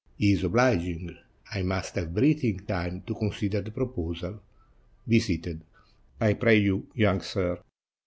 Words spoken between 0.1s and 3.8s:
He is obliging; I must have breathing time to consider the